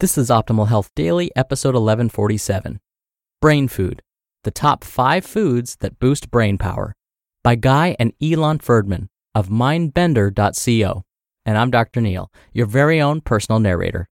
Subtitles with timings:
[0.00, 2.80] This is Optimal Health Daily, episode 1147
[3.42, 4.00] Brain Food
[4.44, 6.94] The Top 5 Foods That Boost Brain Power
[7.44, 11.02] by Guy and Ilan Ferdman of mindbender.co.
[11.44, 12.00] And I'm Dr.
[12.00, 14.08] Neal, your very own personal narrator.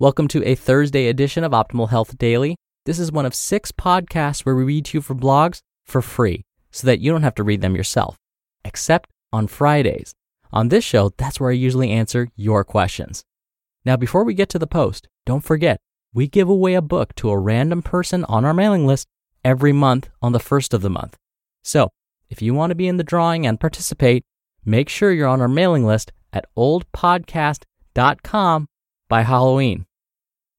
[0.00, 2.56] Welcome to a Thursday edition of Optimal Health Daily.
[2.84, 6.42] This is one of six podcasts where we read to you for blogs for free
[6.72, 8.16] so that you don't have to read them yourself,
[8.64, 10.12] except on Fridays.
[10.52, 13.22] On this show, that's where I usually answer your questions.
[13.84, 15.78] Now, before we get to the post, don't forget,
[16.14, 19.06] we give away a book to a random person on our mailing list
[19.44, 21.16] every month on the first of the month.
[21.62, 21.90] So,
[22.30, 24.24] if you want to be in the drawing and participate,
[24.64, 28.66] make sure you're on our mailing list at oldpodcast.com
[29.08, 29.84] by Halloween.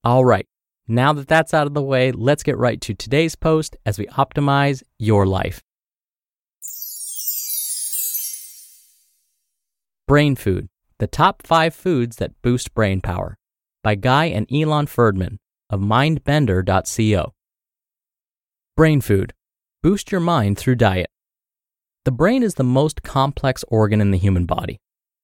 [0.03, 0.45] All right,
[0.87, 4.05] now that that's out of the way, let's get right to today's post as we
[4.07, 5.63] optimize your life.
[10.07, 13.37] Brain Food The Top 5 Foods That Boost Brain Power
[13.83, 17.33] by Guy and Ilan Ferdman of mindbender.co.
[18.77, 19.33] Brain Food
[19.83, 21.09] Boost your mind through diet.
[22.05, 24.79] The brain is the most complex organ in the human body.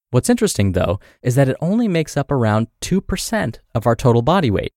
[0.09, 4.51] What's interesting, though, is that it only makes up around 2% of our total body
[4.51, 4.73] weight.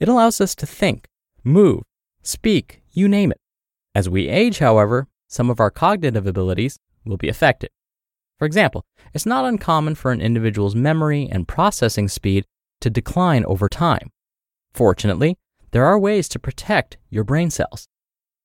[0.00, 1.08] It allows us to think,
[1.44, 1.82] move,
[2.22, 3.38] speak, you name it.
[3.94, 7.68] As we age, however, some of our cognitive abilities will be affected.
[8.38, 12.44] For example, it's not uncommon for an individual's memory and processing speed
[12.80, 14.10] to decline over time.
[14.74, 15.38] Fortunately,
[15.70, 17.88] there are ways to protect your brain cells.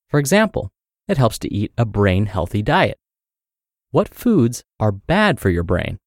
[0.09, 0.71] For example,
[1.07, 2.97] it helps to eat a brain healthy diet.
[3.91, 5.97] What foods are bad for your brain?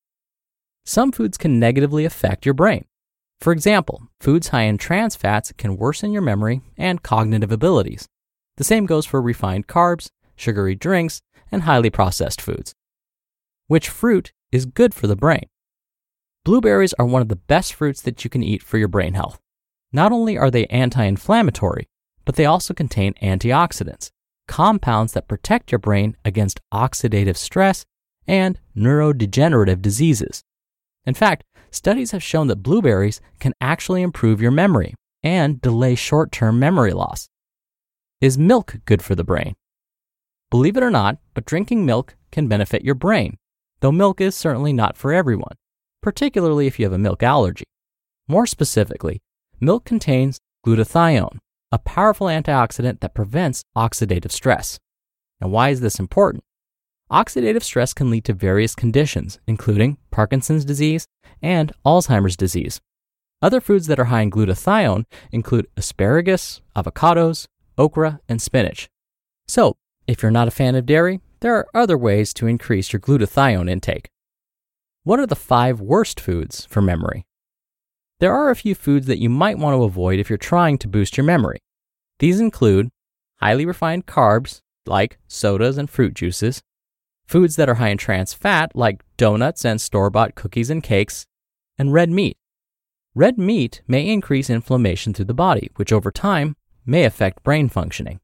[0.85, 2.85] Some foods can negatively affect your brain.
[3.41, 8.07] For example, foods high in trans fats can worsen your memory and cognitive abilities.
[8.59, 12.75] The same goes for refined carbs, sugary drinks, and highly processed foods.
[13.71, 15.45] Which fruit is good for the brain?
[16.45, 19.39] Blueberries are one of the best fruits that you can eat for your brain health.
[19.93, 21.89] Not only are they anti inflammatory,
[22.25, 24.11] but they also contain antioxidants,
[24.49, 27.85] compounds that protect your brain against oxidative stress
[28.27, 30.43] and neurodegenerative diseases.
[31.07, 36.33] In fact, studies have shown that blueberries can actually improve your memory and delay short
[36.33, 37.29] term memory loss.
[38.21, 39.55] Is milk good for the brain?
[40.51, 43.37] Believe it or not, but drinking milk can benefit your brain
[43.81, 45.57] though milk is certainly not for everyone,
[46.03, 47.65] particularly if you have a milk allergy.
[48.29, 49.21] More specifically,
[49.61, 51.39] milk contains glutathione,
[51.73, 54.79] a powerful antioxidant that prevents oxidative stress.
[55.41, 56.45] Now, why is this important?
[57.11, 61.07] Oxidative stress can lead to various conditions, including Parkinson's disease
[61.43, 62.81] and Alzheimer's disease.
[63.43, 67.47] Other foods that are high in glutathione include asparagus, avocados,
[67.79, 68.89] okra, and spinach.
[69.49, 69.77] So,
[70.07, 73.71] if you're not a fan of dairy, there are other ways to increase your glutathione
[73.71, 74.09] intake.
[75.05, 77.25] What are the five worst foods for memory?
[78.21, 80.89] There are a few foods that you might want to avoid if you're trying to
[80.89, 81.59] boost your memory.
[82.19, 82.91] These include
[83.37, 86.61] highly refined carbs, like sodas and fruit juices,
[87.27, 91.25] foods that are high in trans fat, like donuts and store bought cookies and cakes,
[91.79, 92.37] and red meat.
[93.15, 98.21] Red meat may increase inflammation through the body, which over time may affect brain functioning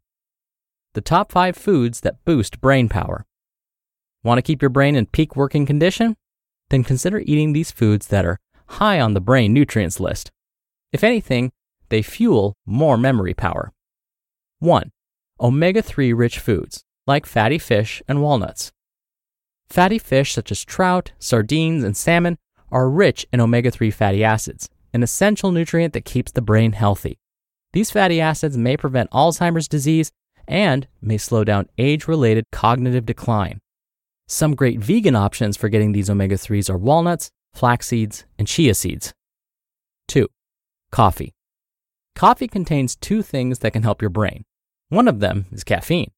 [0.96, 3.26] the top five foods that boost brain power.
[4.24, 6.16] Want to keep your brain in peak working condition?
[6.70, 10.32] Then consider eating these foods that are high on the brain nutrients list.
[10.92, 11.52] If anything,
[11.90, 13.74] they fuel more memory power.
[14.60, 14.90] 1.
[15.38, 18.72] Omega 3 rich foods, like fatty fish and walnuts.
[19.68, 22.38] Fatty fish such as trout, sardines, and salmon
[22.72, 27.18] are rich in omega 3 fatty acids, an essential nutrient that keeps the brain healthy.
[27.74, 30.10] These fatty acids may prevent Alzheimer's disease
[30.48, 33.60] and may slow down age related cognitive decline.
[34.28, 38.74] Some great vegan options for getting these omega 3s are walnuts, flax seeds, and chia
[38.74, 39.12] seeds.
[40.08, 40.28] 2.
[40.90, 41.34] Coffee.
[42.14, 44.44] Coffee contains two things that can help your brain.
[44.88, 46.12] One of them is caffeine.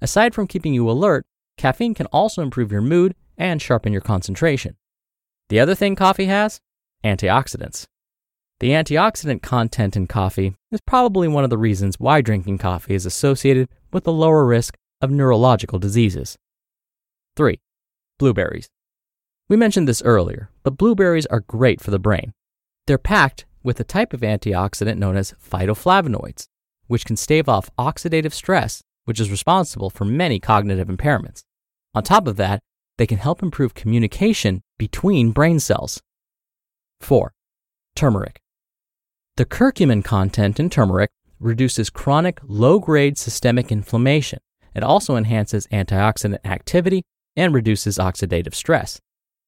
[0.00, 1.24] Aside from keeping you alert,
[1.56, 4.76] caffeine can also improve your mood and sharpen your concentration.
[5.48, 6.60] The other thing coffee has?
[7.04, 7.86] Antioxidants.
[8.58, 13.04] The antioxidant content in coffee is probably one of the reasons why drinking coffee is
[13.04, 16.38] associated with a lower risk of neurological diseases.
[17.36, 17.60] 3.
[18.18, 18.70] Blueberries.
[19.50, 22.32] We mentioned this earlier, but blueberries are great for the brain.
[22.86, 26.46] They're packed with a type of antioxidant known as phytoflavonoids,
[26.86, 31.42] which can stave off oxidative stress, which is responsible for many cognitive impairments.
[31.94, 32.60] On top of that,
[32.96, 36.00] they can help improve communication between brain cells.
[37.02, 37.34] 4.
[37.94, 38.40] Turmeric.
[39.36, 41.10] The curcumin content in turmeric
[41.40, 44.38] reduces chronic low grade systemic inflammation.
[44.74, 47.02] It also enhances antioxidant activity
[47.36, 48.98] and reduces oxidative stress.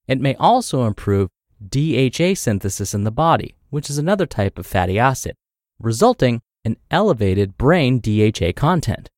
[0.06, 1.30] It may also improve
[1.66, 5.34] DHA synthesis in the body, which is another type of fatty acid,
[5.78, 9.08] resulting in elevated brain DHA content.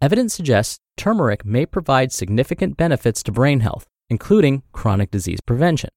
[0.00, 5.90] Evidence suggests turmeric may provide significant benefits to brain health, including chronic disease prevention.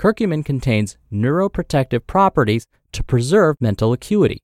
[0.00, 4.42] Curcumin contains neuroprotective properties to preserve mental acuity.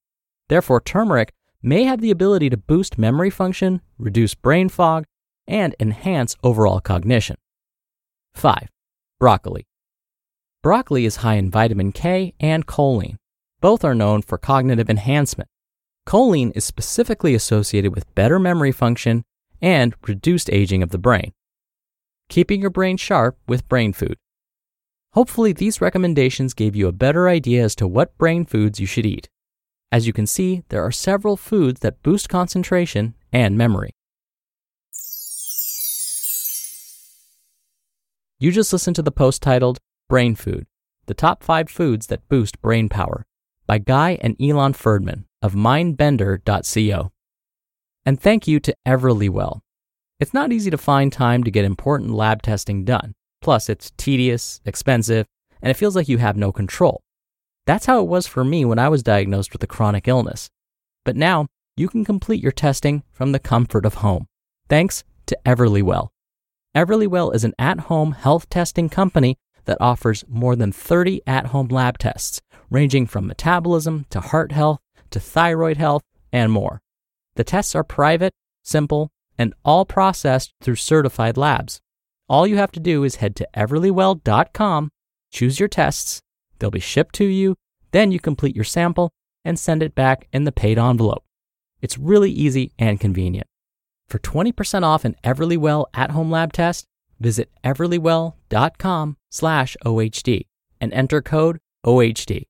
[0.50, 1.32] Therefore, turmeric
[1.62, 5.06] may have the ability to boost memory function, reduce brain fog,
[5.48, 7.36] and enhance overall cognition.
[8.34, 8.68] 5.
[9.18, 9.66] Broccoli.
[10.62, 13.16] Broccoli is high in vitamin K and choline.
[13.62, 15.48] Both are known for cognitive enhancement.
[16.06, 19.24] Choline is specifically associated with better memory function
[19.62, 21.32] and reduced aging of the brain.
[22.28, 24.18] Keeping your brain sharp with brain food.
[25.16, 29.06] Hopefully, these recommendations gave you a better idea as to what brain foods you should
[29.06, 29.30] eat.
[29.90, 33.92] As you can see, there are several foods that boost concentration and memory.
[38.38, 39.78] You just listened to the post titled
[40.10, 40.66] Brain Food
[41.06, 43.24] The Top 5 Foods That Boost Brain Power
[43.66, 47.10] by Guy and Ilan Ferdman of mindbender.co.
[48.04, 49.60] And thank you to Everlywell.
[50.20, 53.14] It's not easy to find time to get important lab testing done.
[53.40, 55.26] Plus, it's tedious, expensive,
[55.62, 57.02] and it feels like you have no control.
[57.66, 60.48] That's how it was for me when I was diagnosed with a chronic illness.
[61.04, 61.46] But now,
[61.76, 64.26] you can complete your testing from the comfort of home,
[64.68, 66.08] thanks to Everlywell.
[66.74, 71.68] Everlywell is an at home health testing company that offers more than 30 at home
[71.68, 72.40] lab tests,
[72.70, 74.80] ranging from metabolism to heart health
[75.10, 76.80] to thyroid health and more.
[77.36, 78.32] The tests are private,
[78.62, 81.80] simple, and all processed through certified labs.
[82.28, 84.90] All you have to do is head to everlywell.com,
[85.30, 86.22] choose your tests,
[86.58, 87.56] they'll be shipped to you,
[87.92, 89.12] then you complete your sample
[89.44, 91.24] and send it back in the paid envelope.
[91.80, 93.46] It's really easy and convenient.
[94.08, 96.86] For 20% off an Everlywell at-home lab test,
[97.20, 100.46] visit everlywell.com/ohd
[100.80, 102.44] and enter code OHD.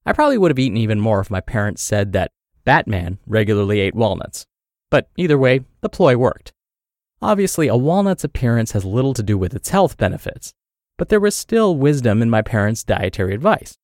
[0.07, 2.31] I probably would have eaten even more if my parents said that
[2.65, 4.47] Batman regularly ate walnuts.
[4.91, 6.53] But either way, the ploy worked.
[7.21, 10.53] Obviously, a walnut's appearance has little to do with its health benefits,
[10.97, 13.77] but there was still wisdom in my parents' dietary advice.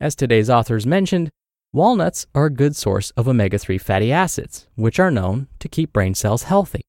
[0.00, 1.30] As today's authors mentioned,
[1.72, 5.92] walnuts are a good source of omega 3 fatty acids, which are known to keep
[5.92, 6.82] brain cells healthy.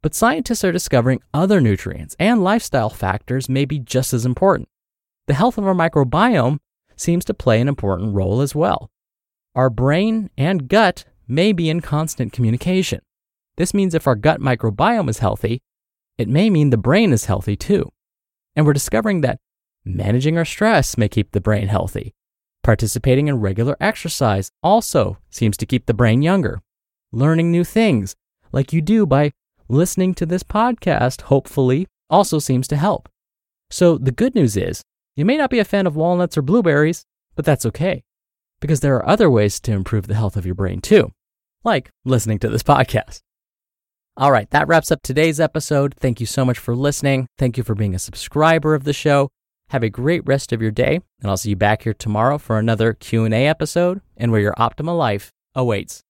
[0.00, 4.68] But scientists are discovering other nutrients and lifestyle factors may be just as important.
[5.26, 6.58] The health of our microbiome
[6.96, 8.90] seems to play an important role as well.
[9.54, 13.00] Our brain and gut may be in constant communication.
[13.56, 15.62] This means if our gut microbiome is healthy,
[16.18, 17.90] it may mean the brain is healthy too.
[18.56, 19.38] And we're discovering that
[19.84, 22.14] managing our stress may keep the brain healthy.
[22.62, 26.60] Participating in regular exercise also seems to keep the brain younger.
[27.10, 28.14] Learning new things,
[28.52, 29.32] like you do by
[29.68, 33.08] listening to this podcast, hopefully, also seems to help.
[33.70, 34.82] So the good news is,
[35.14, 37.04] you may not be a fan of walnuts or blueberries,
[37.34, 38.02] but that's okay
[38.60, 41.12] because there are other ways to improve the health of your brain too,
[41.64, 43.20] like listening to this podcast.
[44.16, 45.94] All right, that wraps up today's episode.
[45.98, 47.26] Thank you so much for listening.
[47.38, 49.30] Thank you for being a subscriber of the show.
[49.70, 52.58] Have a great rest of your day, and I'll see you back here tomorrow for
[52.58, 56.00] another Q&A episode and where your optimal life awaits.